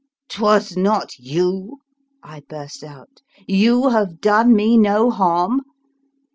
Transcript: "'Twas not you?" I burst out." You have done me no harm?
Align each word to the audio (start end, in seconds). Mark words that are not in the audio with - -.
"'Twas 0.29 0.75
not 0.75 1.19
you?" 1.19 1.77
I 2.23 2.39
burst 2.49 2.83
out." 2.83 3.21
You 3.61 3.89
have 3.89 4.19
done 4.19 4.51
me 4.55 4.75
no 4.75 5.11
harm? 5.11 5.61